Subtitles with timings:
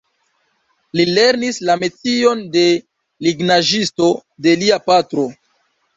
[0.99, 2.63] Li lernis la metion de
[3.27, 4.11] lignaĵisto
[4.47, 5.29] de lia patro.